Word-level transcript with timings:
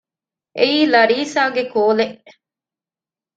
އެއީ 0.57 0.79
ލަރީސާގެ 0.93 1.63
ކޯލެއް 1.73 2.17